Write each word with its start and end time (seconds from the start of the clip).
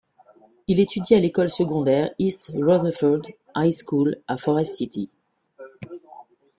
Il 0.65 0.79
étudie 0.79 1.13
à 1.13 1.19
l'école 1.19 1.51
secondaire 1.51 2.09
East 2.17 2.51
Rutherford 2.55 3.21
High 3.55 3.71
School 3.71 4.15
à 4.27 4.35
Forest 4.35 4.77
City. 4.77 5.11